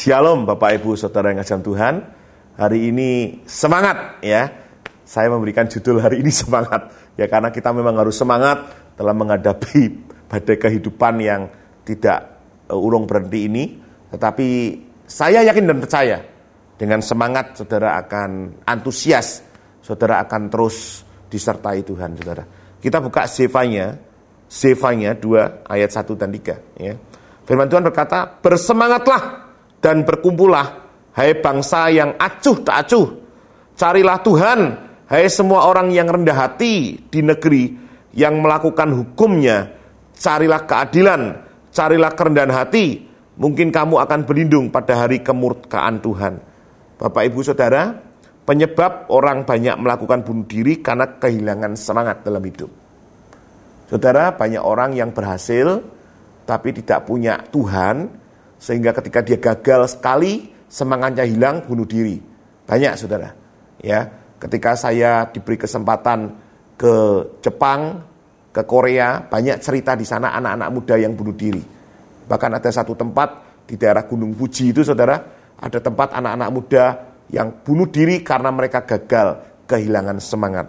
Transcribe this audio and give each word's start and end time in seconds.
Shalom 0.00 0.48
Bapak 0.48 0.80
Ibu 0.80 0.96
Saudara 0.96 1.28
yang 1.28 1.44
ngajak 1.44 1.60
Tuhan. 1.60 1.94
Hari 2.56 2.88
ini 2.88 3.44
semangat 3.44 4.16
ya. 4.24 4.48
Saya 5.04 5.28
memberikan 5.28 5.68
judul 5.68 6.00
hari 6.00 6.24
ini 6.24 6.32
semangat 6.40 6.88
ya 7.20 7.28
karena 7.28 7.52
kita 7.52 7.68
memang 7.68 8.00
harus 8.00 8.16
semangat 8.16 8.64
dalam 8.96 9.12
menghadapi 9.20 10.00
badai 10.24 10.56
kehidupan 10.56 11.20
yang 11.20 11.52
tidak 11.84 12.16
uh, 12.72 12.80
urung 12.80 13.04
berhenti 13.04 13.44
ini. 13.44 13.64
Tetapi 14.08 14.48
saya 15.04 15.44
yakin 15.44 15.68
dan 15.68 15.84
percaya 15.84 16.16
dengan 16.80 17.04
semangat 17.04 17.60
saudara 17.60 18.00
akan 18.00 18.64
antusias, 18.64 19.44
saudara 19.84 20.24
akan 20.24 20.48
terus 20.48 21.04
disertai 21.28 21.84
Tuhan 21.84 22.16
saudara. 22.16 22.48
Kita 22.80 23.04
buka 23.04 23.28
Zefanya, 23.28 24.00
Zefanya 24.48 25.12
2 25.12 25.68
ayat 25.68 25.92
1 25.92 26.16
dan 26.16 26.32
3 26.32 26.56
ya. 26.88 26.96
Firman 27.44 27.68
Tuhan 27.68 27.84
berkata, 27.84 28.40
"Bersemangatlah 28.40 29.49
dan 29.80 30.04
berkumpullah, 30.04 30.66
hai 31.16 31.36
bangsa 31.40 31.88
yang 31.88 32.14
acuh 32.20 32.56
tak 32.60 32.86
acuh. 32.86 33.08
Carilah 33.74 34.20
Tuhan, 34.20 34.60
hai 35.08 35.26
semua 35.32 35.66
orang 35.66 35.88
yang 35.90 36.06
rendah 36.06 36.36
hati 36.36 37.00
di 37.08 37.20
negeri 37.24 37.72
yang 38.12 38.44
melakukan 38.44 38.92
hukumnya. 38.92 39.72
Carilah 40.12 40.68
keadilan, 40.68 41.20
carilah 41.72 42.12
kerendahan 42.12 42.52
hati. 42.52 43.08
Mungkin 43.40 43.72
kamu 43.72 44.04
akan 44.04 44.20
berlindung 44.28 44.68
pada 44.68 45.00
hari 45.00 45.24
kemurkaan 45.24 46.04
Tuhan. 46.04 46.44
Bapak 47.00 47.22
Ibu 47.32 47.40
Saudara, 47.40 47.96
penyebab 48.44 49.08
orang 49.08 49.48
banyak 49.48 49.80
melakukan 49.80 50.20
bunuh 50.20 50.44
diri 50.44 50.84
karena 50.84 51.16
kehilangan 51.16 51.72
semangat 51.72 52.20
dalam 52.20 52.44
hidup. 52.44 52.68
Saudara, 53.88 54.36
banyak 54.36 54.60
orang 54.60 54.92
yang 54.92 55.16
berhasil 55.16 55.80
tapi 56.44 56.76
tidak 56.76 57.08
punya 57.08 57.40
Tuhan, 57.48 58.12
sehingga 58.60 58.92
ketika 58.92 59.24
dia 59.24 59.40
gagal 59.40 59.96
sekali 59.96 60.52
semangatnya 60.68 61.24
hilang 61.24 61.64
bunuh 61.64 61.88
diri. 61.88 62.20
Banyak 62.68 62.94
saudara. 63.00 63.32
Ya 63.80 64.12
ketika 64.36 64.76
saya 64.76 65.24
diberi 65.32 65.56
kesempatan 65.56 66.36
ke 66.76 66.94
Jepang 67.40 68.04
ke 68.52 68.62
Korea 68.68 69.24
banyak 69.24 69.58
cerita 69.64 69.96
di 69.96 70.04
sana 70.04 70.36
anak-anak 70.36 70.68
muda 70.70 70.94
yang 71.00 71.16
bunuh 71.16 71.32
diri. 71.32 71.64
Bahkan 72.28 72.50
ada 72.60 72.70
satu 72.70 72.92
tempat 72.94 73.64
di 73.64 73.80
daerah 73.80 74.04
Gunung 74.04 74.36
Fuji 74.36 74.76
itu 74.76 74.84
saudara 74.84 75.16
ada 75.56 75.78
tempat 75.80 76.12
anak-anak 76.14 76.50
muda 76.52 76.84
yang 77.32 77.64
bunuh 77.64 77.88
diri 77.88 78.20
karena 78.20 78.52
mereka 78.52 78.84
gagal 78.84 79.40
kehilangan 79.64 80.20
semangat. 80.20 80.66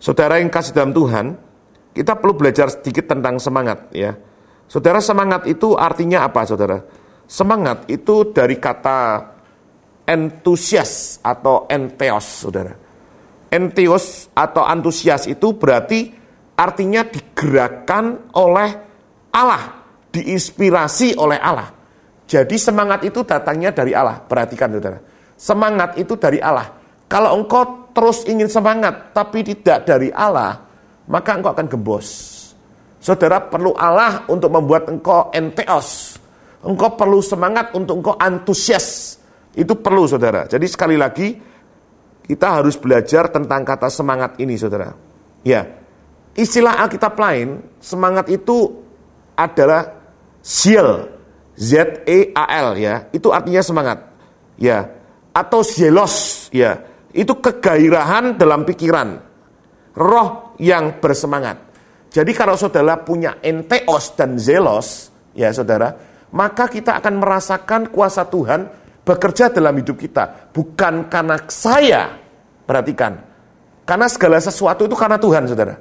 Saudara 0.00 0.40
yang 0.40 0.48
kasih 0.48 0.72
dalam 0.72 0.96
Tuhan 0.96 1.36
kita 1.92 2.16
perlu 2.16 2.36
belajar 2.36 2.72
sedikit 2.72 3.12
tentang 3.12 3.36
semangat 3.36 3.92
ya. 3.92 4.16
Saudara 4.66 4.98
semangat 4.98 5.46
itu 5.46 5.78
artinya 5.78 6.26
apa 6.26 6.42
saudara 6.42 6.82
Semangat 7.26 7.90
itu 7.90 8.30
dari 8.30 8.56
kata 8.62 9.34
entusias 10.06 11.18
atau 11.20 11.66
enteos, 11.66 12.46
saudara. 12.46 12.74
Enteos 13.50 14.30
atau 14.30 14.62
antusias 14.62 15.26
itu 15.26 15.58
berarti 15.58 16.14
artinya 16.54 17.02
digerakkan 17.02 18.30
oleh 18.38 18.70
Allah, 19.34 19.82
diinspirasi 20.14 21.18
oleh 21.18 21.38
Allah. 21.42 21.68
Jadi 22.26 22.58
semangat 22.58 23.06
itu 23.06 23.22
datangnya 23.22 23.70
dari 23.70 23.94
Allah. 23.94 24.18
Perhatikan 24.22 24.70
saudara. 24.74 24.98
Semangat 25.36 25.94
itu 26.00 26.18
dari 26.18 26.42
Allah. 26.42 26.74
Kalau 27.06 27.38
engkau 27.38 27.92
terus 27.94 28.26
ingin 28.26 28.50
semangat 28.50 29.14
tapi 29.14 29.46
tidak 29.46 29.86
dari 29.86 30.10
Allah, 30.10 30.58
maka 31.06 31.38
engkau 31.38 31.54
akan 31.54 31.66
gembos. 31.70 32.34
Saudara 32.98 33.38
perlu 33.38 33.70
Allah 33.78 34.26
untuk 34.26 34.50
membuat 34.50 34.90
engkau 34.90 35.30
enteos, 35.30 36.15
Engkau 36.64 36.96
perlu 36.96 37.20
semangat 37.20 37.76
untuk 37.76 38.00
engkau 38.00 38.16
antusias. 38.16 39.18
Itu 39.56 39.76
perlu 39.80 40.08
saudara. 40.08 40.44
Jadi 40.48 40.66
sekali 40.68 40.96
lagi 40.96 41.36
kita 42.26 42.60
harus 42.60 42.76
belajar 42.76 43.32
tentang 43.32 43.64
kata 43.64 43.88
semangat 43.88 44.36
ini 44.40 44.56
saudara. 44.58 44.92
Ya, 45.46 45.62
istilah 46.34 46.82
Alkitab 46.82 47.14
lain 47.16 47.62
semangat 47.78 48.26
itu 48.28 48.82
adalah 49.38 49.94
zeal, 50.42 51.06
Z 51.54 52.02
E 52.04 52.34
A 52.34 52.44
L 52.66 52.76
ya. 52.76 53.08
Itu 53.14 53.30
artinya 53.30 53.62
semangat. 53.62 53.98
Ya, 54.60 54.90
atau 55.32 55.64
zelos 55.64 56.48
ya. 56.52 56.82
Itu 57.16 57.40
kegairahan 57.40 58.36
dalam 58.36 58.68
pikiran. 58.68 59.24
Roh 59.96 60.52
yang 60.60 61.00
bersemangat. 61.00 61.56
Jadi 62.12 62.32
kalau 62.36 62.60
saudara 62.60 63.00
punya 63.00 63.40
enteos 63.40 64.12
dan 64.12 64.36
zelos, 64.36 65.08
ya 65.32 65.48
saudara, 65.48 66.05
maka 66.34 66.66
kita 66.66 66.98
akan 66.98 67.22
merasakan 67.22 67.92
kuasa 67.92 68.26
Tuhan 68.26 68.66
bekerja 69.06 69.54
dalam 69.54 69.74
hidup 69.78 69.94
kita. 69.94 70.50
Bukan 70.50 71.06
karena 71.06 71.38
saya, 71.46 72.18
perhatikan. 72.66 73.22
Karena 73.86 74.10
segala 74.10 74.42
sesuatu 74.42 74.90
itu 74.90 74.98
karena 74.98 75.14
Tuhan, 75.14 75.46
saudara. 75.46 75.78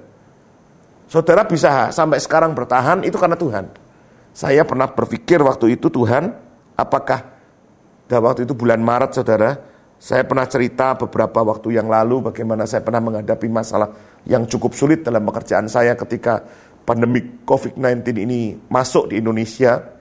Saudara 1.10 1.42
bisa 1.46 1.90
sampai 1.90 2.22
sekarang 2.22 2.54
bertahan, 2.54 3.02
itu 3.02 3.18
karena 3.18 3.34
Tuhan. 3.34 3.66
Saya 4.36 4.62
pernah 4.62 4.86
berpikir 4.94 5.42
waktu 5.42 5.74
itu 5.74 5.90
Tuhan, 5.90 6.30
apakah 6.78 7.26
dah 8.06 8.20
waktu 8.22 8.46
itu 8.46 8.54
bulan 8.54 8.78
Maret, 8.78 9.18
saudara, 9.18 9.58
saya 9.96 10.22
pernah 10.28 10.46
cerita 10.46 10.94
beberapa 10.94 11.42
waktu 11.42 11.82
yang 11.82 11.90
lalu 11.90 12.30
bagaimana 12.30 12.68
saya 12.70 12.86
pernah 12.86 13.02
menghadapi 13.02 13.48
masalah 13.50 13.90
yang 14.28 14.46
cukup 14.46 14.76
sulit 14.76 15.02
dalam 15.02 15.24
pekerjaan 15.26 15.66
saya 15.72 15.96
ketika 15.98 16.44
pandemi 16.86 17.42
COVID-19 17.48 18.06
ini 18.22 18.60
masuk 18.70 19.10
di 19.10 19.24
Indonesia 19.24 19.95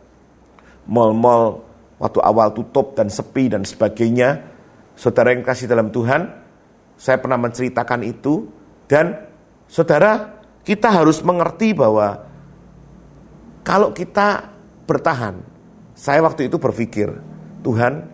mal-mal 0.89 1.65
waktu 1.99 2.21
awal 2.21 2.53
tutup 2.53 2.97
dan 2.97 3.09
sepi 3.09 3.53
dan 3.53 3.65
sebagainya. 3.65 4.53
Saudara 4.95 5.35
yang 5.35 5.43
kasih 5.43 5.67
dalam 5.67 5.91
Tuhan, 5.91 6.31
saya 6.95 7.19
pernah 7.19 7.39
menceritakan 7.41 8.07
itu 8.07 8.47
dan 8.87 9.27
saudara 9.67 10.39
kita 10.63 10.89
harus 10.89 11.19
mengerti 11.21 11.75
bahwa 11.75 12.23
kalau 13.67 13.91
kita 13.91 14.55
bertahan, 14.85 15.41
saya 15.97 16.21
waktu 16.21 16.47
itu 16.53 16.61
berpikir, 16.61 17.09
Tuhan 17.65 18.07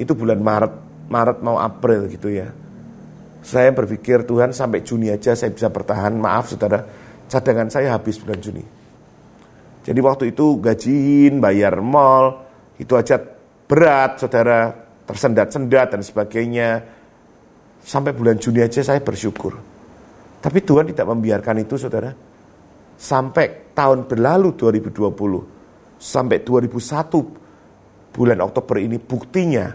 itu 0.00 0.12
bulan 0.16 0.40
Maret, 0.40 0.72
Maret 1.12 1.38
mau 1.44 1.60
April 1.60 2.08
gitu 2.08 2.32
ya. 2.32 2.50
Saya 3.44 3.70
berpikir 3.76 4.24
Tuhan 4.24 4.56
sampai 4.56 4.80
Juni 4.80 5.12
aja 5.12 5.36
saya 5.36 5.52
bisa 5.52 5.68
bertahan. 5.68 6.16
Maaf 6.16 6.56
saudara, 6.56 6.88
cadangan 7.28 7.68
saya 7.68 7.92
habis 7.92 8.16
bulan 8.16 8.40
Juni. 8.40 8.64
Jadi 9.84 10.00
waktu 10.00 10.32
itu 10.32 10.58
gajiin, 10.64 11.44
bayar 11.44 11.76
mall, 11.84 12.40
itu 12.80 12.96
aja 12.96 13.20
berat, 13.68 14.16
saudara, 14.16 14.72
tersendat-sendat 15.04 15.92
dan 15.92 16.00
sebagainya. 16.00 16.68
Sampai 17.84 18.16
bulan 18.16 18.40
Juni 18.40 18.64
aja 18.64 18.80
saya 18.80 19.04
bersyukur. 19.04 19.60
Tapi 20.40 20.58
Tuhan 20.64 20.88
tidak 20.88 21.04
membiarkan 21.04 21.60
itu, 21.60 21.76
saudara. 21.76 22.08
Sampai 22.96 23.76
tahun 23.76 24.08
berlalu 24.08 24.56
2020, 24.56 26.00
sampai 26.00 26.40
2001 26.40 27.44
bulan 28.14 28.38
Oktober 28.40 28.78
ini 28.80 28.96
buktinya 28.96 29.66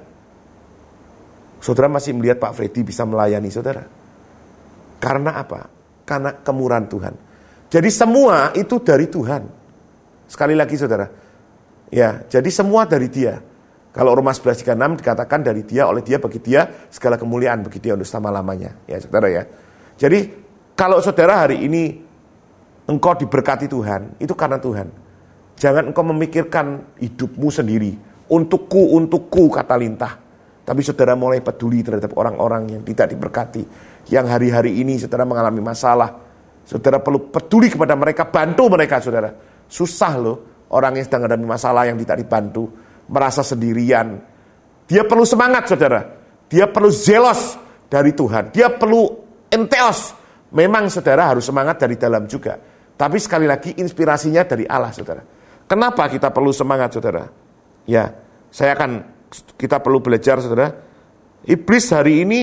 saudara 1.60 1.92
masih 1.92 2.16
melihat 2.16 2.40
Pak 2.40 2.56
Freddy 2.56 2.82
bisa 2.88 3.04
melayani 3.04 3.52
saudara. 3.52 3.84
Karena 5.00 5.44
apa? 5.44 5.68
Karena 6.08 6.32
kemurahan 6.40 6.88
Tuhan. 6.88 7.14
Jadi 7.70 7.90
semua 7.92 8.56
itu 8.56 8.80
dari 8.82 9.06
Tuhan. 9.06 9.59
Sekali 10.30 10.54
lagi 10.54 10.78
saudara. 10.78 11.10
Ya, 11.90 12.22
jadi 12.30 12.48
semua 12.54 12.86
dari 12.86 13.10
dia. 13.10 13.42
Kalau 13.90 14.14
Roma 14.14 14.30
11.36 14.30 15.02
dikatakan 15.02 15.42
dari 15.42 15.66
dia, 15.66 15.90
oleh 15.90 16.06
dia, 16.06 16.22
bagi 16.22 16.38
dia, 16.38 16.70
segala 16.94 17.18
kemuliaan 17.18 17.66
bagi 17.66 17.82
dia 17.82 17.98
untuk 17.98 18.06
selama-lamanya. 18.06 18.78
Ya 18.86 19.02
saudara 19.02 19.26
ya. 19.34 19.50
Jadi 19.98 20.30
kalau 20.78 21.02
saudara 21.02 21.50
hari 21.50 21.66
ini 21.66 21.98
engkau 22.86 23.18
diberkati 23.18 23.66
Tuhan, 23.66 24.22
itu 24.22 24.38
karena 24.38 24.62
Tuhan. 24.62 24.94
Jangan 25.58 25.90
engkau 25.90 26.06
memikirkan 26.06 26.94
hidupmu 27.02 27.50
sendiri. 27.50 27.98
Untukku, 28.30 28.94
untukku, 28.94 29.50
kata 29.50 29.74
lintah. 29.82 30.14
Tapi 30.62 30.86
saudara 30.86 31.18
mulai 31.18 31.42
peduli 31.42 31.82
terhadap 31.82 32.14
orang-orang 32.14 32.78
yang 32.78 32.82
tidak 32.86 33.10
diberkati. 33.10 33.66
Yang 34.14 34.26
hari-hari 34.30 34.78
ini 34.78 35.02
saudara 35.02 35.26
mengalami 35.26 35.66
masalah. 35.66 36.14
Saudara 36.62 37.02
perlu 37.02 37.34
peduli 37.34 37.74
kepada 37.74 37.98
mereka, 37.98 38.30
bantu 38.30 38.70
mereka 38.70 39.02
saudara 39.02 39.49
Susah 39.70 40.14
loh 40.18 40.38
orang 40.74 40.98
yang 40.98 41.06
sedang 41.06 41.26
menghadapi 41.26 41.46
masalah 41.46 41.84
yang 41.86 41.98
tidak 42.02 42.18
dibantu, 42.26 42.68
merasa 43.10 43.46
sendirian. 43.46 44.18
Dia 44.90 45.06
perlu 45.06 45.26
semangat 45.26 45.70
saudara. 45.70 46.02
Dia 46.50 46.66
perlu 46.66 46.90
zelos 46.90 47.58
dari 47.86 48.14
Tuhan. 48.14 48.50
Dia 48.50 48.74
perlu 48.74 49.06
enteos. 49.54 50.18
Memang 50.50 50.90
saudara 50.90 51.30
harus 51.30 51.46
semangat 51.46 51.78
dari 51.78 51.94
dalam 51.94 52.26
juga. 52.26 52.58
Tapi 52.98 53.18
sekali 53.22 53.46
lagi 53.46 53.78
inspirasinya 53.78 54.44
dari 54.44 54.66
Allah 54.66 54.90
saudara. 54.90 55.22
Kenapa 55.70 56.10
kita 56.10 56.34
perlu 56.34 56.50
semangat 56.50 56.98
saudara? 56.98 57.30
Ya, 57.86 58.10
saya 58.50 58.74
akan 58.74 59.06
kita 59.56 59.78
perlu 59.78 60.02
belajar 60.02 60.42
saudara. 60.42 60.74
Iblis 61.46 61.86
hari 61.94 62.26
ini 62.26 62.42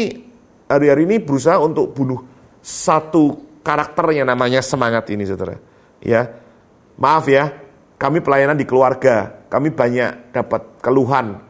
hari-hari 0.71 1.03
ini 1.11 1.17
berusaha 1.19 1.59
untuk 1.59 1.91
bunuh 1.95 2.23
satu 2.63 3.59
karakter 3.67 4.23
yang 4.23 4.31
namanya 4.31 4.63
semangat 4.63 5.11
ini 5.11 5.27
saudara. 5.27 5.59
Ya, 5.99 6.31
Maaf 6.97 7.25
ya, 7.29 7.53
kami 8.01 8.25
pelayanan 8.25 8.57
di 8.57 8.65
keluarga, 8.65 9.45
kami 9.49 9.73
banyak 9.73 10.33
dapat 10.33 10.81
keluhan. 10.81 11.45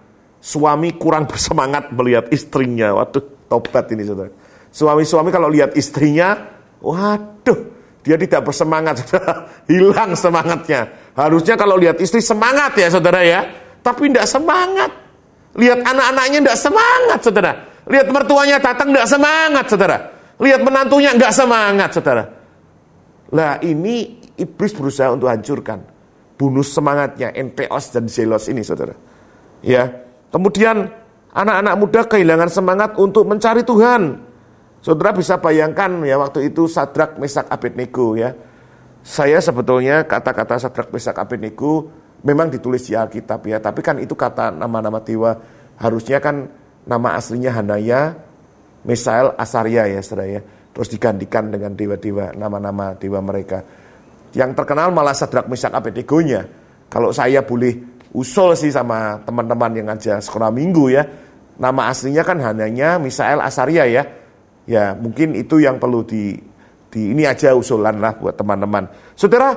suami 0.47 0.95
kurang 0.95 1.27
bersemangat 1.31 1.91
melihat 1.91 2.31
istrinya. 2.31 2.95
Waduh, 2.95 3.51
tobat 3.51 3.91
ini 3.91 4.07
saudara. 4.07 4.31
Suami-suami 4.71 5.33
kalau 5.33 5.49
lihat 5.49 5.73
istrinya, 5.75 6.37
waduh, 6.85 7.59
dia 8.07 8.15
tidak 8.15 8.47
bersemangat, 8.47 9.03
saudara. 9.03 9.51
Hilang 9.73 10.15
semangatnya. 10.15 10.81
Harusnya 11.19 11.59
kalau 11.59 11.75
lihat 11.81 11.99
istri 11.99 12.21
semangat 12.23 12.79
ya 12.79 12.93
saudara 12.93 13.25
ya. 13.25 13.43
Tapi 13.83 14.13
tidak 14.13 14.29
semangat. 14.29 14.91
Lihat 15.57 15.81
anak-anaknya 15.83 16.39
tidak 16.45 16.59
semangat 16.61 17.19
saudara. 17.25 17.53
Lihat 17.87 18.07
mertuanya 18.13 18.57
datang 18.61 18.93
tidak 18.93 19.09
semangat 19.09 19.65
saudara. 19.67 19.99
Lihat 20.37 20.61
menantunya 20.61 21.11
nggak 21.17 21.33
semangat 21.33 21.91
saudara. 21.97 22.25
Lah 23.33 23.59
ini 23.65 24.26
iblis 24.37 24.73
berusaha 24.73 25.13
untuk 25.13 25.29
hancurkan. 25.29 25.83
Bunuh 26.37 26.65
semangatnya, 26.65 27.33
enteos 27.33 27.89
dan 27.93 28.13
zelos 28.13 28.45
ini 28.53 28.61
saudara. 28.61 28.93
Ya, 29.65 30.07
Kemudian 30.37 30.91
anak-anak 31.33 31.75
muda 31.81 32.01
kehilangan 32.05 32.51
semangat 32.53 32.91
untuk 33.01 33.25
mencari 33.25 33.63
Tuhan. 33.65 34.21
Saudara 34.85 35.17
bisa 35.17 35.41
bayangkan 35.41 36.05
ya 36.05 36.21
waktu 36.21 36.53
itu 36.53 36.69
Sadrak 36.69 37.17
Mesak 37.17 37.49
Abednego 37.49 38.15
ya. 38.15 38.37
Saya 39.07 39.41
sebetulnya 39.41 40.05
kata-kata 40.05 40.61
Sadrak 40.61 40.93
Mesak 40.93 41.17
Abednego 41.17 41.89
memang 42.21 42.53
ditulis 42.53 42.85
di 42.85 42.93
Alkitab 42.93 43.49
ya, 43.49 43.63
tapi 43.63 43.81
kan 43.81 43.97
itu 43.97 44.13
kata 44.13 44.53
nama-nama 44.53 45.01
dewa. 45.01 45.41
Harusnya 45.81 46.21
kan 46.21 46.53
nama 46.85 47.17
aslinya 47.17 47.57
Hanaya, 47.57 48.13
Mesael, 48.85 49.33
Asaria 49.41 49.89
ya 49.89 50.05
saudara 50.05 50.29
ya. 50.29 50.41
Terus 50.77 50.93
digantikan 50.93 51.49
dengan 51.49 51.73
dewa-dewa, 51.73 52.37
nama-nama 52.37 52.93
dewa 52.93 53.25
mereka. 53.25 53.65
Yang 54.37 54.53
terkenal 54.53 54.93
malah 54.93 55.17
Sadrak 55.17 55.49
Mesak 55.49 55.73
Abednego-nya. 55.73 56.45
Kalau 56.93 57.09
saya 57.09 57.41
boleh 57.41 58.05
usul 58.13 58.53
sih 58.53 58.69
sama 58.69 59.17
teman-teman 59.25 59.73
yang 59.73 59.89
aja 59.89 60.21
sekolah 60.21 60.53
minggu 60.53 60.93
ya. 60.93 61.09
Nama 61.57 61.89
aslinya 61.89 62.21
kan 62.21 62.37
hanya 62.45 63.01
Misael 63.01 63.41
Asaria 63.41 63.89
ya. 63.89 64.05
Ya 64.69 64.93
mungkin 64.93 65.33
itu 65.33 65.57
yang 65.65 65.81
perlu 65.81 66.05
di, 66.05 66.37
di 66.93 67.17
ini 67.17 67.25
aja 67.25 67.57
usulan 67.57 67.97
lah 67.97 68.13
buat 68.21 68.37
teman-teman. 68.37 68.93
Saudara, 69.17 69.57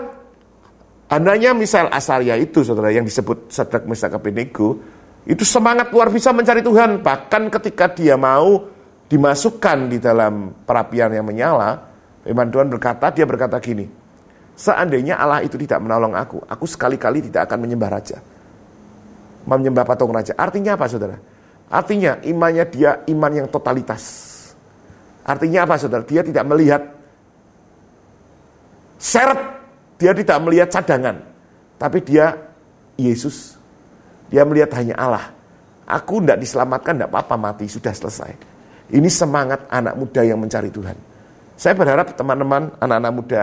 hanya 1.12 1.52
Misael 1.52 1.92
Asaria 1.92 2.40
itu 2.40 2.64
saudara 2.64 2.96
yang 2.96 3.04
disebut 3.04 3.52
Sadrak 3.52 3.84
Mesak 3.84 4.16
Abednego 4.16 4.80
itu 5.28 5.44
semangat 5.44 5.92
luar 5.92 6.08
biasa 6.08 6.32
mencari 6.32 6.64
Tuhan. 6.64 7.04
Bahkan 7.04 7.52
ketika 7.52 7.92
dia 7.92 8.16
mau 8.16 8.64
dimasukkan 9.12 9.92
di 9.92 10.00
dalam 10.00 10.56
perapian 10.64 11.12
yang 11.12 11.28
menyala, 11.28 11.90
Firman 12.24 12.54
Tuhan 12.54 12.70
berkata, 12.70 13.10
dia 13.10 13.26
berkata 13.26 13.58
gini, 13.58 13.99
Seandainya 14.60 15.16
Allah 15.16 15.40
itu 15.40 15.56
tidak 15.56 15.80
menolong 15.80 16.12
aku, 16.20 16.44
aku 16.44 16.68
sekali-kali 16.68 17.32
tidak 17.32 17.48
akan 17.48 17.64
menyembah 17.64 17.92
raja 17.96 18.20
menyembah 19.50 19.86
patung 19.88 20.14
raja. 20.14 20.38
Artinya 20.38 20.78
apa 20.78 20.86
saudara? 20.86 21.18
Artinya 21.70 22.22
imannya 22.26 22.66
dia 22.70 23.02
iman 23.10 23.32
yang 23.32 23.48
totalitas. 23.50 24.04
Artinya 25.26 25.66
apa 25.66 25.78
saudara? 25.82 26.06
Dia 26.06 26.22
tidak 26.26 26.46
melihat 26.50 26.82
seret, 29.02 29.40
dia 29.98 30.12
tidak 30.14 30.38
melihat 30.46 30.68
cadangan. 30.70 31.18
Tapi 31.82 31.98
dia 32.06 32.36
Yesus. 33.00 33.56
Dia 34.30 34.46
melihat 34.46 34.70
hanya 34.78 34.94
Allah. 34.98 35.26
Aku 35.90 36.22
tidak 36.22 36.38
diselamatkan, 36.46 37.02
tidak 37.02 37.10
apa-apa 37.10 37.36
mati, 37.38 37.66
sudah 37.66 37.90
selesai. 37.90 38.30
Ini 38.94 39.10
semangat 39.10 39.66
anak 39.74 39.98
muda 39.98 40.22
yang 40.22 40.38
mencari 40.38 40.70
Tuhan. 40.70 40.94
Saya 41.58 41.74
berharap 41.74 42.14
teman-teman, 42.14 42.70
anak-anak 42.78 43.14
muda, 43.14 43.42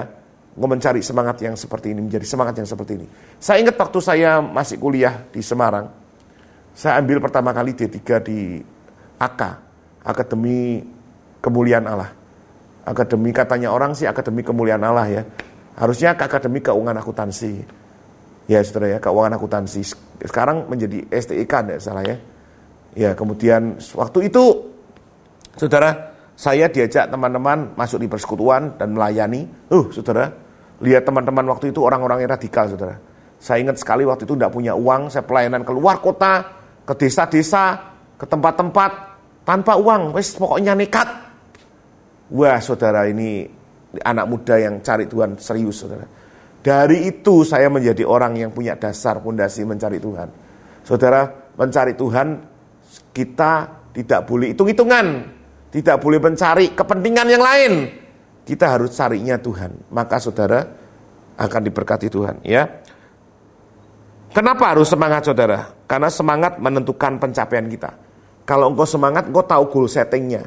mau 0.57 0.69
mencari 0.69 1.05
semangat 1.05 1.37
yang 1.45 1.55
seperti 1.55 1.93
ini, 1.93 2.01
menjadi 2.01 2.25
semangat 2.25 2.57
yang 2.57 2.69
seperti 2.69 2.93
ini. 2.97 3.07
Saya 3.37 3.61
ingat 3.61 3.77
waktu 3.77 3.99
saya 4.01 4.41
masih 4.41 4.81
kuliah 4.81 5.29
di 5.29 5.45
Semarang, 5.45 5.93
saya 6.77 7.01
ambil 7.01 7.25
pertama 7.25 7.57
kali 7.57 7.73
D3 7.73 8.01
di 8.21 8.61
AK, 9.17 9.43
Akademi 10.05 10.85
Kemuliaan 11.41 11.89
Allah. 11.89 12.13
Akademi 12.85 13.33
katanya 13.33 13.73
orang 13.73 13.97
sih 13.97 14.05
Akademi 14.05 14.45
Kemuliaan 14.45 14.85
Allah 14.85 15.09
ya. 15.09 15.23
Harusnya 15.81 16.13
Akademi 16.13 16.61
Keuangan 16.61 17.01
Akuntansi. 17.01 17.65
Ya 18.45 18.61
saudara 18.61 18.93
ya, 18.93 18.99
Keuangan 19.01 19.41
Akuntansi. 19.41 19.89
Sekarang 20.21 20.69
menjadi 20.69 21.01
STIK 21.09 21.53
enggak 21.65 21.81
salah 21.81 22.05
ya. 22.05 22.17
Ya 22.93 23.11
kemudian 23.17 23.81
waktu 23.97 24.29
itu, 24.29 24.73
saudara, 25.57 26.17
saya 26.37 26.69
diajak 26.69 27.09
teman-teman 27.09 27.73
masuk 27.73 28.05
di 28.05 28.09
persekutuan 28.09 28.77
dan 28.77 28.93
melayani. 28.93 29.49
Uh, 29.73 29.89
saudara, 29.97 30.29
Lihat 30.85 31.09
teman-teman 31.09 31.47
waktu 31.49 31.73
itu 31.73 31.81
orang-orang 31.81 32.25
yang 32.25 32.37
radikal, 32.37 32.69
saudara. 32.69 33.01
Saya 33.41 33.65
ingat 33.65 33.81
sekali 33.81 34.05
waktu 34.05 34.29
itu 34.29 34.37
tidak 34.37 34.53
punya 34.53 34.73
uang, 34.77 35.09
saya 35.13 35.25
pelayanan 35.25 35.65
keluar 35.65 36.01
kota, 36.01 36.45
ke 36.85 36.93
desa-desa, 36.97 37.95
ke 38.17 38.25
tempat-tempat, 38.29 38.91
tanpa 39.45 39.77
uang, 39.77 40.17
wes 40.17 40.37
pokoknya 40.37 40.77
nekat. 40.77 41.09
Wah 42.33 42.59
saudara 42.59 43.07
ini 43.07 43.47
anak 44.03 44.27
muda 44.27 44.59
yang 44.59 44.83
cari 44.83 45.07
Tuhan 45.07 45.39
serius 45.39 45.85
saudara. 45.85 46.05
Dari 46.61 47.07
itu 47.07 47.47
saya 47.47 47.71
menjadi 47.71 48.03
orang 48.03 48.35
yang 48.35 48.51
punya 48.51 48.75
dasar 48.75 49.23
pondasi 49.23 49.63
mencari 49.63 50.03
Tuhan. 50.03 50.29
Saudara, 50.83 51.31
mencari 51.55 51.95
Tuhan 51.95 52.43
kita 53.15 53.53
tidak 53.95 54.21
boleh 54.27 54.51
hitung-hitungan, 54.51 55.07
tidak 55.71 55.97
boleh 56.03 56.19
mencari 56.19 56.75
kepentingan 56.75 57.27
yang 57.31 57.43
lain 57.43 57.73
kita 58.47 58.79
harus 58.79 58.95
carinya 58.95 59.35
Tuhan. 59.37 59.91
Maka 59.91 60.23
saudara 60.23 60.63
akan 61.37 61.61
diberkati 61.67 62.07
Tuhan 62.07 62.41
ya. 62.47 62.65
Kenapa 64.31 64.73
harus 64.73 64.87
semangat 64.87 65.27
saudara? 65.27 65.75
Karena 65.91 66.07
semangat 66.13 66.63
menentukan 66.63 67.19
pencapaian 67.19 67.67
kita. 67.67 67.91
Kalau 68.47 68.71
engkau 68.71 68.87
semangat, 68.87 69.27
engkau 69.27 69.43
tahu 69.43 69.65
goal 69.69 69.87
settingnya. 69.91 70.47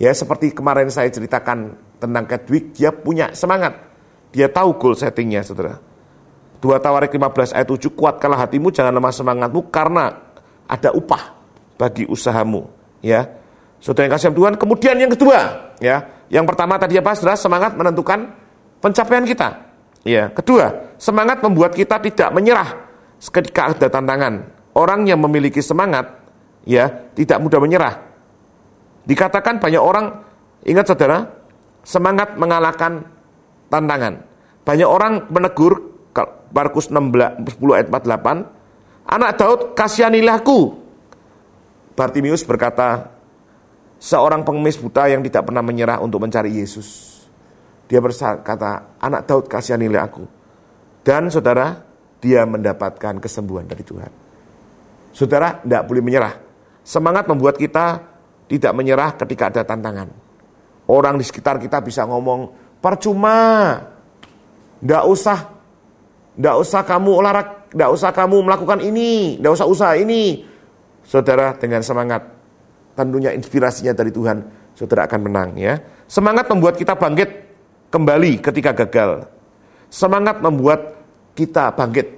Ya 0.00 0.14
seperti 0.16 0.54
kemarin 0.56 0.88
saya 0.88 1.12
ceritakan 1.12 1.76
tentang 2.00 2.24
Kedwig, 2.24 2.72
dia 2.72 2.94
punya 2.94 3.34
semangat. 3.36 3.76
Dia 4.32 4.48
tahu 4.48 4.78
goal 4.78 4.94
settingnya 4.96 5.44
saudara. 5.44 5.76
2 6.62 6.80
Tawarik 6.80 7.12
15 7.12 7.52
ayat 7.52 7.68
7, 7.68 7.92
kuatkanlah 7.92 8.48
hatimu, 8.48 8.72
jangan 8.72 8.94
lemah 8.94 9.12
semangatmu, 9.12 9.68
karena 9.68 10.32
ada 10.64 10.90
upah 10.96 11.36
bagi 11.76 12.08
usahamu. 12.08 12.64
Ya, 13.04 13.28
Saudara 13.80 14.08
yang 14.08 14.14
kasih 14.16 14.32
Tuhan. 14.32 14.54
Kemudian 14.56 14.96
yang 14.96 15.12
kedua, 15.12 15.38
ya, 15.78 16.15
yang 16.32 16.44
pertama 16.44 16.74
tadi 16.76 16.98
apa? 16.98 17.14
Saudara 17.14 17.38
semangat 17.38 17.78
menentukan 17.78 18.32
pencapaian 18.82 19.22
kita. 19.22 19.48
Ya, 20.06 20.30
kedua, 20.30 20.94
semangat 20.98 21.42
membuat 21.42 21.74
kita 21.74 21.98
tidak 21.98 22.30
menyerah 22.30 22.86
ketika 23.18 23.74
ada 23.74 23.86
tantangan. 23.90 24.54
Orang 24.76 25.08
yang 25.08 25.18
memiliki 25.18 25.58
semangat, 25.58 26.20
ya, 26.62 26.90
tidak 27.16 27.42
mudah 27.42 27.58
menyerah. 27.58 27.94
Dikatakan 29.08 29.58
banyak 29.58 29.82
orang, 29.82 30.22
ingat 30.62 30.86
saudara, 30.92 31.26
semangat 31.82 32.38
mengalahkan 32.38 33.06
tantangan. 33.72 34.22
Banyak 34.66 34.86
orang 34.86 35.26
menegur, 35.30 35.96
Markus 36.54 36.90
16, 36.90 37.42
10 37.58 37.76
ayat 37.76 37.88
48, 37.90 38.56
Anak 39.06 39.30
Daud, 39.38 39.60
kasihanilah 39.78 40.42
aku. 40.42 40.74
Bartimius 41.94 42.42
berkata, 42.42 43.15
seorang 43.96 44.44
pengemis 44.44 44.76
buta 44.76 45.08
yang 45.08 45.24
tidak 45.24 45.48
pernah 45.48 45.64
menyerah 45.64 45.98
untuk 46.00 46.22
mencari 46.22 46.52
Yesus. 46.52 47.18
Dia 47.86 48.02
berkata, 48.02 48.98
anak 48.98 49.30
Daud 49.30 49.46
kasihanilah 49.46 50.02
aku. 50.02 50.24
Dan 51.06 51.30
saudara, 51.30 51.86
dia 52.18 52.42
mendapatkan 52.42 53.22
kesembuhan 53.22 53.62
dari 53.62 53.86
Tuhan. 53.86 54.10
Saudara, 55.14 55.62
tidak 55.62 55.86
boleh 55.86 56.02
menyerah. 56.02 56.34
Semangat 56.82 57.30
membuat 57.30 57.54
kita 57.54 58.02
tidak 58.50 58.72
menyerah 58.74 59.14
ketika 59.14 59.54
ada 59.54 59.62
tantangan. 59.62 60.10
Orang 60.86 61.18
di 61.18 61.24
sekitar 61.26 61.58
kita 61.62 61.82
bisa 61.82 62.06
ngomong, 62.06 62.50
percuma, 62.82 63.78
tidak 64.82 65.04
usah, 65.06 65.38
tidak 66.34 66.56
usah 66.62 66.82
kamu 66.86 67.10
olahraga, 67.22 67.54
tidak 67.70 67.90
usah 67.90 68.10
kamu 68.14 68.36
melakukan 68.46 68.80
ini, 68.82 69.38
tidak 69.38 69.52
usah 69.58 69.66
usaha 69.66 69.94
ini. 69.98 70.46
Saudara 71.06 71.54
dengan 71.54 71.86
semangat 71.86 72.35
tentunya 72.96 73.30
inspirasinya 73.36 73.92
dari 73.92 74.08
Tuhan, 74.10 74.42
saudara 74.72 75.04
akan 75.04 75.20
menang 75.28 75.54
ya. 75.60 75.78
Semangat 76.08 76.48
membuat 76.48 76.80
kita 76.80 76.96
bangkit 76.96 77.30
kembali 77.92 78.40
ketika 78.40 78.72
gagal. 78.72 79.28
Semangat 79.92 80.40
membuat 80.42 80.96
kita 81.36 81.70
bangkit 81.76 82.16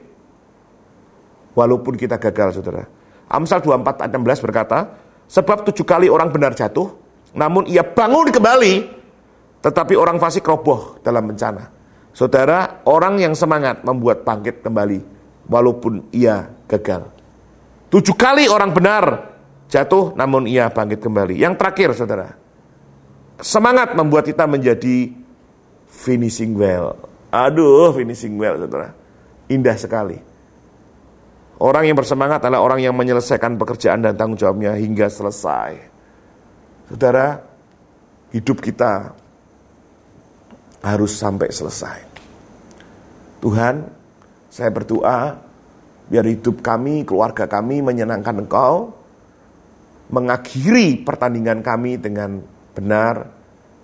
walaupun 1.53 1.99
kita 1.99 2.17
gagal, 2.17 2.63
saudara. 2.63 2.87
Amsal 3.29 3.61
24 3.61 4.07
ayat 4.07 4.13
16 4.15 4.47
berkata, 4.47 4.79
sebab 5.29 5.67
tujuh 5.69 5.85
kali 5.85 6.07
orang 6.09 6.33
benar 6.33 6.57
jatuh, 6.57 6.97
namun 7.37 7.69
ia 7.69 7.85
bangun 7.85 8.33
kembali, 8.33 8.75
tetapi 9.61 9.93
orang 9.99 10.17
fasik 10.17 10.49
roboh 10.49 10.97
dalam 11.05 11.29
bencana. 11.29 11.69
Saudara, 12.17 12.81
orang 12.89 13.21
yang 13.21 13.37
semangat 13.37 13.85
membuat 13.85 14.25
bangkit 14.25 14.65
kembali, 14.65 15.05
walaupun 15.45 16.09
ia 16.15 16.49
gagal. 16.65 17.05
Tujuh 17.93 18.17
kali 18.17 18.49
orang 18.49 18.73
benar 18.73 19.28
jatuh 19.69 20.17
namun 20.17 20.49
ia 20.49 20.73
bangkit 20.73 20.99
kembali. 21.01 21.37
Yang 21.39 21.55
terakhir 21.61 21.89
saudara, 21.95 22.29
semangat 23.39 23.95
membuat 23.95 24.27
kita 24.27 24.49
menjadi 24.49 25.13
finishing 25.89 26.57
well. 26.57 26.97
Aduh, 27.29 27.93
finishing 27.93 28.35
well 28.41 28.57
saudara. 28.57 28.97
Indah 29.49 29.77
sekali. 29.77 30.19
Orang 31.59 31.91
yang 31.91 31.99
bersemangat 31.99 32.39
adalah 32.39 32.63
orang 32.63 32.81
yang 32.81 32.95
menyelesaikan 32.95 33.59
pekerjaan 33.59 33.99
dan 33.99 34.15
tanggung 34.15 34.39
jawabnya 34.39 34.79
hingga 34.79 35.11
selesai. 35.11 35.91
Saudara, 36.87 37.43
hidup 38.31 38.63
kita 38.63 39.11
harus 40.79 41.13
sampai 41.19 41.51
selesai. 41.51 41.99
Tuhan, 43.43 43.91
saya 44.47 44.71
berdoa 44.71 45.39
biar 46.07 46.25
hidup 46.31 46.63
kami, 46.63 47.03
keluarga 47.03 47.51
kami 47.51 47.83
menyenangkan 47.83 48.39
Engkau, 48.47 48.98
mengakhiri 50.09 51.05
pertandingan 51.05 51.61
kami 51.61 52.00
dengan 52.00 52.41
benar, 52.73 53.29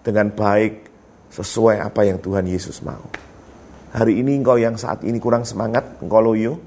dengan 0.01 0.33
baik, 0.33 0.89
sesuai 1.33 1.85
apa 1.85 2.05
yang 2.09 2.21
Tuhan 2.21 2.49
Yesus 2.49 2.81
mau. 2.81 3.05
Hari 3.95 4.21
ini 4.21 4.41
engkau 4.41 4.59
yang 4.59 4.75
saat 4.75 5.07
ini 5.07 5.21
kurang 5.23 5.47
semangat, 5.47 6.01
engkau 6.03 6.21
loyo, 6.25 6.59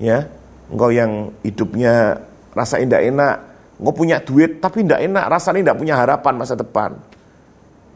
ya. 0.00 0.26
Engkau 0.70 0.90
yang 0.94 1.34
hidupnya 1.42 2.14
rasa 2.54 2.78
indah 2.78 3.02
enak 3.02 3.50
engkau 3.80 3.94
punya 3.96 4.20
duit 4.20 4.60
tapi 4.60 4.84
indah 4.84 5.00
enak 5.00 5.24
rasanya 5.30 5.70
tidak 5.70 5.78
punya 5.80 5.94
harapan 5.98 6.34
masa 6.36 6.54
depan. 6.54 6.94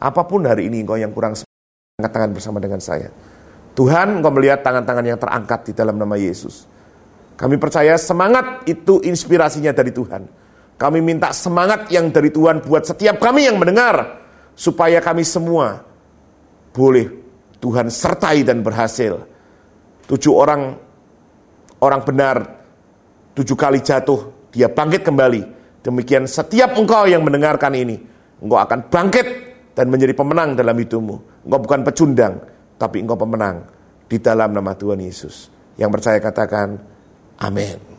Apa 0.01 0.27
pun 0.27 0.43
hari 0.49 0.67
ini 0.67 0.83
engkau 0.83 0.99
yang 0.99 1.15
kurang 1.15 1.39
angkat 2.01 2.11
tangan 2.11 2.31
bersama 2.35 2.59
dengan 2.59 2.83
saya. 2.83 3.13
Tuhan 3.79 4.19
engkau 4.19 4.33
melihat 4.35 4.63
tangan-tangan 4.67 5.07
yang 5.07 5.19
terangkat 5.19 5.71
di 5.71 5.73
dalam 5.75 5.99
nama 5.99 6.19
Yesus. 6.19 6.67
Kami 7.35 7.59
percaya 7.59 7.99
semangat 7.99 8.67
itu 8.67 9.03
inspirasinya 9.03 9.75
dari 9.75 9.91
Tuhan 9.91 10.44
kami 10.75 10.99
minta 11.01 11.31
semangat 11.31 11.91
yang 11.91 12.11
dari 12.11 12.35
Tuhan 12.35 12.63
buat 12.65 12.85
setiap 12.85 13.23
kami 13.23 13.47
yang 13.47 13.57
mendengar 13.59 14.23
supaya 14.55 14.99
kami 14.99 15.23
semua 15.23 15.83
boleh 16.75 17.07
Tuhan 17.63 17.89
sertai 17.89 18.43
dan 18.43 18.61
berhasil 18.61 19.23
tujuh 20.11 20.35
orang 20.35 20.75
orang 21.81 22.01
benar 22.05 22.65
tujuh 23.35 23.59
kali 23.59 23.83
jatuh, 23.83 24.49
dia 24.55 24.71
bangkit 24.71 25.03
kembali. 25.03 25.43
Demikian 25.85 26.25
setiap 26.25 26.79
engkau 26.79 27.05
yang 27.05 27.21
mendengarkan 27.21 27.77
ini, 27.77 28.01
engkau 28.41 28.57
akan 28.57 28.89
bangkit 28.89 29.27
dan 29.77 29.93
menjadi 29.93 30.17
pemenang 30.17 30.57
dalam 30.57 30.73
hidupmu. 30.73 31.45
Engkau 31.45 31.61
bukan 31.61 31.81
pecundang, 31.85 32.35
tapi 32.81 33.05
engkau 33.05 33.19
pemenang 33.19 33.69
di 34.09 34.17
dalam 34.17 34.55
nama 34.55 34.73
Tuhan 34.73 35.03
Yesus. 35.03 35.53
Yang 35.77 35.91
percaya 36.01 36.19
katakan, 36.23 36.79
amin. 37.43 37.94